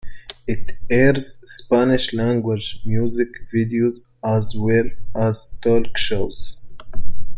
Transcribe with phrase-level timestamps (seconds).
[0.47, 4.85] It airs Spanish language music videos as well
[5.15, 6.57] as Talk Shows.